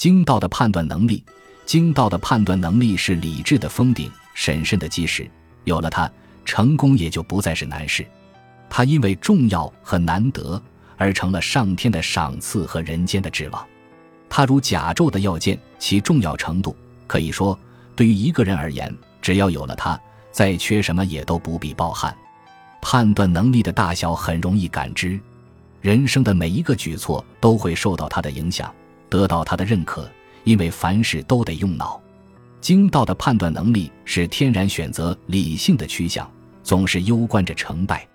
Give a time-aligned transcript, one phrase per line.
[0.00, 1.22] 精到的判断能力，
[1.66, 5.30] 精到的判断能力是理智的封顶，审慎的基石。
[5.64, 6.10] 有了它，
[6.42, 8.06] 成功也就不再是难事。
[8.70, 10.58] 它因为重要和难得，
[10.96, 13.62] 而成了上天的赏赐和人间的指望。
[14.30, 16.74] 它如甲胄的要件，其重要程度
[17.06, 17.58] 可以说，
[17.94, 18.90] 对于一个人而言，
[19.20, 20.00] 只要有了它，
[20.32, 22.16] 再缺什么也都不必抱憾。
[22.80, 25.20] 判断能力的大小很容易感知，
[25.82, 28.74] 人生的每一个举措都会受到它的影响，
[29.10, 30.08] 得到他的认可，
[30.44, 32.00] 因为凡事都得用脑。
[32.60, 36.30] 精到的判断能力是天然选择理性的趋向，
[36.62, 38.06] 总是攸关着成败。